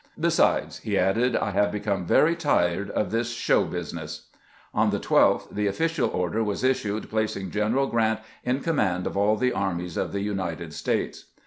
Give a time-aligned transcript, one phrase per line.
[0.19, 4.29] "Besides," he added," I have become very tired of this show business."
[4.73, 9.15] On the 12th the official order was issued placing Gen eral Grant in command of
[9.15, 11.25] all the armies of the United States.